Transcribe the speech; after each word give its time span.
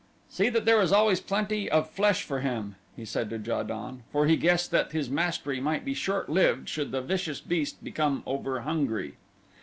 "See 0.29 0.49
that 0.49 0.65
there 0.65 0.81
is 0.81 0.91
always 0.91 1.19
plenty 1.21 1.69
of 1.69 1.87
flesh 1.87 2.23
for 2.23 2.39
him," 2.39 2.73
he 2.95 3.05
said 3.05 3.29
to 3.29 3.37
Ja 3.37 3.61
don, 3.61 4.01
for 4.11 4.25
he 4.25 4.35
guessed 4.35 4.71
that 4.71 4.93
his 4.93 5.11
mastery 5.11 5.61
might 5.61 5.85
be 5.85 5.93
short 5.93 6.27
lived 6.27 6.67
should 6.69 6.91
the 6.91 7.01
vicious 7.01 7.39
beast 7.39 7.83
become 7.83 8.23
over 8.25 8.61
hungry. 8.61 9.17